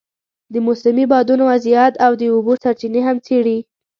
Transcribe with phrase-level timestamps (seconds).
[0.53, 3.57] د موسمي بادونو وضعیت او د اوبو سرچینې هم څېړي.